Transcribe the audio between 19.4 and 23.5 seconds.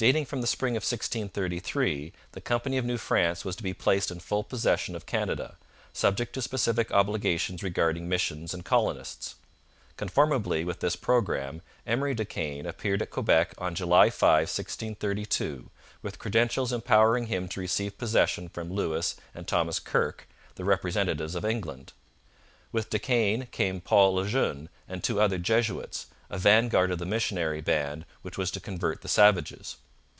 Thomas Kirke, the representatives of England. With De Caen